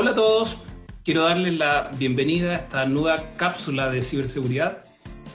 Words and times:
Hola 0.00 0.12
a 0.12 0.14
todos, 0.14 0.58
quiero 1.04 1.24
darles 1.24 1.58
la 1.58 1.90
bienvenida 1.98 2.52
a 2.52 2.54
esta 2.54 2.86
nueva 2.86 3.34
cápsula 3.36 3.90
de 3.90 4.00
ciberseguridad. 4.00 4.84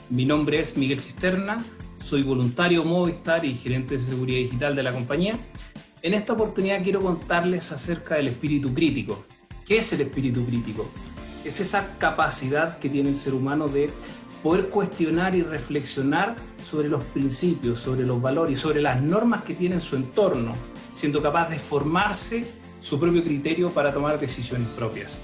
Mi 0.08 0.24
nombre 0.24 0.58
es 0.58 0.78
Miguel 0.78 1.02
Cisterna, 1.02 1.62
soy 2.00 2.22
voluntario 2.22 2.82
Movistar 2.82 3.44
y 3.44 3.54
gerente 3.54 3.96
de 3.96 4.00
seguridad 4.00 4.38
digital 4.38 4.74
de 4.74 4.82
la 4.82 4.92
compañía. 4.92 5.38
En 6.00 6.14
esta 6.14 6.32
oportunidad 6.32 6.82
quiero 6.82 7.02
contarles 7.02 7.72
acerca 7.72 8.14
del 8.14 8.28
espíritu 8.28 8.72
crítico. 8.72 9.26
¿Qué 9.66 9.76
es 9.76 9.92
el 9.92 10.00
espíritu 10.00 10.46
crítico? 10.46 10.90
Es 11.44 11.60
esa 11.60 11.98
capacidad 11.98 12.78
que 12.78 12.88
tiene 12.88 13.10
el 13.10 13.18
ser 13.18 13.34
humano 13.34 13.68
de 13.68 13.90
poder 14.42 14.70
cuestionar 14.70 15.34
y 15.34 15.42
reflexionar 15.42 16.36
sobre 16.66 16.88
los 16.88 17.04
principios, 17.04 17.80
sobre 17.80 18.06
los 18.06 18.18
valores 18.22 18.56
y 18.56 18.58
sobre 18.58 18.80
las 18.80 19.02
normas 19.02 19.44
que 19.44 19.52
tiene 19.52 19.74
en 19.74 19.82
su 19.82 19.94
entorno, 19.94 20.54
siendo 20.94 21.20
capaz 21.20 21.50
de 21.50 21.58
formarse 21.58 22.63
su 22.84 23.00
propio 23.00 23.24
criterio 23.24 23.70
para 23.70 23.94
tomar 23.94 24.20
decisiones 24.20 24.68
propias. 24.76 25.22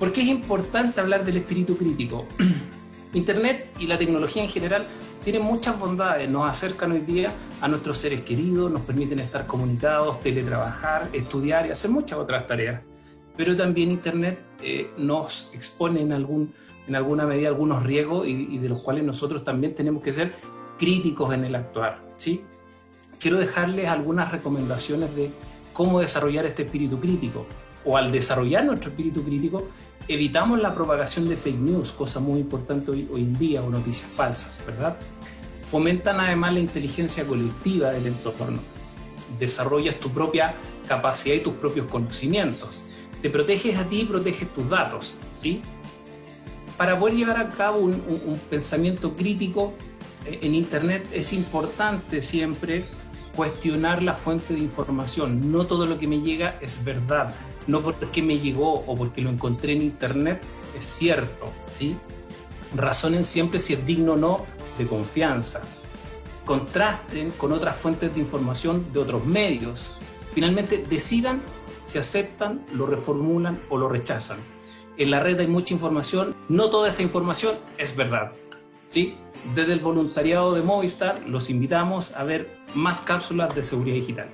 ¿Por 0.00 0.12
qué 0.12 0.22
es 0.22 0.26
importante 0.26 1.00
hablar 1.00 1.24
del 1.24 1.36
espíritu 1.36 1.76
crítico? 1.76 2.26
Internet 3.14 3.70
y 3.78 3.86
la 3.86 3.96
tecnología 3.96 4.42
en 4.42 4.48
general 4.48 4.84
tienen 5.22 5.42
muchas 5.42 5.78
bondades, 5.78 6.28
nos 6.28 6.50
acercan 6.50 6.90
hoy 6.90 7.00
día 7.00 7.32
a 7.60 7.68
nuestros 7.68 7.98
seres 7.98 8.22
queridos, 8.22 8.72
nos 8.72 8.82
permiten 8.82 9.20
estar 9.20 9.46
comunicados, 9.46 10.20
teletrabajar, 10.20 11.08
estudiar 11.12 11.68
y 11.68 11.70
hacer 11.70 11.92
muchas 11.92 12.18
otras 12.18 12.44
tareas. 12.48 12.82
Pero 13.36 13.54
también 13.56 13.92
Internet 13.92 14.40
eh, 14.60 14.90
nos 14.98 15.52
expone 15.54 16.00
en, 16.00 16.12
algún, 16.12 16.52
en 16.88 16.96
alguna 16.96 17.24
medida 17.24 17.48
algunos 17.48 17.84
riesgos 17.84 18.26
y, 18.26 18.48
y, 18.50 18.58
de 18.58 18.68
los 18.68 18.82
cuales 18.82 19.04
nosotros 19.04 19.44
también 19.44 19.76
tenemos 19.76 20.02
que 20.02 20.12
ser 20.12 20.34
críticos 20.76 21.32
en 21.32 21.44
el 21.44 21.54
actuar. 21.54 22.02
¿sí? 22.16 22.42
Quiero 23.20 23.38
dejarles 23.38 23.86
algunas 23.86 24.32
recomendaciones 24.32 25.14
de 25.14 25.30
cómo 25.76 26.00
desarrollar 26.00 26.46
este 26.46 26.62
espíritu 26.62 26.98
crítico. 26.98 27.46
O 27.84 27.98
al 27.98 28.10
desarrollar 28.10 28.64
nuestro 28.64 28.90
espíritu 28.90 29.22
crítico, 29.22 29.68
evitamos 30.08 30.58
la 30.58 30.74
propagación 30.74 31.28
de 31.28 31.36
fake 31.36 31.58
news, 31.58 31.92
cosa 31.92 32.18
muy 32.18 32.40
importante 32.40 32.90
hoy, 32.90 33.06
en 33.14 33.38
día, 33.38 33.62
o 33.62 33.68
noticias 33.68 34.10
falsas, 34.10 34.60
¿verdad? 34.66 34.96
Fomentan 35.66 36.18
además 36.18 36.54
la 36.54 36.60
inteligencia 36.60 37.26
colectiva 37.26 37.90
del 37.90 38.06
entorno. 38.06 38.58
Desarrollas 39.38 39.98
tu 40.00 40.10
propia 40.10 40.54
capacidad 40.88 41.36
y 41.36 41.40
tus 41.40 41.54
propios 41.54 41.86
conocimientos. 41.88 42.90
Te 43.20 43.28
proteges 43.28 43.76
a 43.76 43.84
ti 43.84 44.00
y 44.00 44.04
proteges 44.06 44.48
tus 44.54 44.68
datos, 44.70 45.16
¿sí? 45.34 45.60
Para 46.78 46.98
poder 46.98 47.16
llevar 47.16 47.36
a 47.38 47.48
cabo 47.50 47.78
un, 47.78 47.92
un, 48.08 48.22
un 48.24 48.38
pensamiento 48.50 49.14
crítico 49.14 49.74
eh, 50.24 50.38
en 50.42 50.54
Internet 50.54 51.06
es 51.12 51.32
importante 51.32 52.22
siempre 52.22 52.86
cuestionar 53.36 54.02
la 54.02 54.14
fuente 54.14 54.54
de 54.54 54.60
información. 54.60 55.52
No 55.52 55.66
todo 55.66 55.86
lo 55.86 55.98
que 55.98 56.08
me 56.08 56.20
llega 56.20 56.58
es 56.60 56.82
verdad. 56.82 57.34
No 57.66 57.82
porque 57.82 58.22
me 58.22 58.38
llegó 58.38 58.72
o 58.72 58.96
porque 58.96 59.20
lo 59.20 59.30
encontré 59.30 59.74
en 59.74 59.82
internet 59.82 60.42
es 60.76 60.84
cierto. 60.84 61.52
¿sí? 61.70 61.96
Razonen 62.74 63.24
siempre 63.24 63.60
si 63.60 63.74
es 63.74 63.86
digno 63.86 64.14
o 64.14 64.16
no 64.16 64.46
de 64.78 64.86
confianza. 64.86 65.62
Contrasten 66.44 67.30
con 67.32 67.52
otras 67.52 67.76
fuentes 67.76 68.12
de 68.14 68.20
información 68.20 68.92
de 68.92 69.00
otros 69.00 69.24
medios. 69.24 69.96
Finalmente 70.32 70.84
decidan 70.88 71.42
si 71.82 71.98
aceptan, 71.98 72.66
lo 72.72 72.86
reformulan 72.86 73.62
o 73.68 73.78
lo 73.78 73.88
rechazan. 73.88 74.38
En 74.96 75.10
la 75.10 75.20
red 75.20 75.38
hay 75.38 75.46
mucha 75.46 75.74
información, 75.74 76.34
no 76.48 76.70
toda 76.70 76.88
esa 76.88 77.02
información 77.02 77.58
es 77.78 77.94
verdad. 77.94 78.32
¿sí? 78.86 79.16
Desde 79.54 79.72
el 79.72 79.80
voluntariado 79.80 80.54
de 80.54 80.62
Movistar 80.62 81.22
los 81.26 81.50
invitamos 81.50 82.14
a 82.16 82.24
ver 82.24 82.58
más 82.74 83.00
cápsulas 83.00 83.54
de 83.54 83.62
seguridad 83.62 83.94
digital. 83.94 84.28